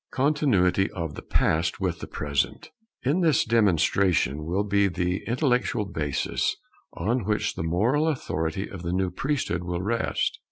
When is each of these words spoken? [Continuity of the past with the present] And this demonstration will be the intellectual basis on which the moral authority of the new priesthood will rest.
[Continuity 0.11 0.89
of 0.93 1.13
the 1.13 1.21
past 1.21 1.79
with 1.79 1.99
the 1.99 2.07
present] 2.07 2.71
And 3.05 3.23
this 3.23 3.45
demonstration 3.45 4.45
will 4.45 4.63
be 4.63 4.87
the 4.87 5.23
intellectual 5.27 5.85
basis 5.85 6.55
on 6.93 7.23
which 7.23 7.53
the 7.53 7.61
moral 7.61 8.07
authority 8.07 8.67
of 8.67 8.81
the 8.81 8.93
new 8.93 9.11
priesthood 9.11 9.63
will 9.63 9.83
rest. 9.83 10.39